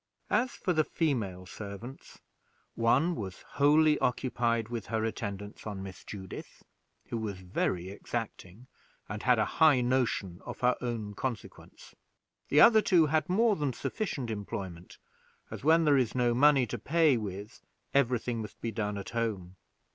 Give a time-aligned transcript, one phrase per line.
[0.31, 2.21] As for the female servants,
[2.73, 6.63] one was wholly occupied with her attendance on Miss Judith,
[7.09, 8.65] who was very exacting,
[9.07, 11.93] and had a high notion of her own consequence.
[12.49, 14.97] The other two had more than sufficient employment;
[15.51, 17.61] as, when there is no money to pay with,
[17.93, 19.55] every thing must be done at home.